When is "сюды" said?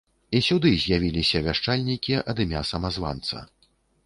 0.45-0.71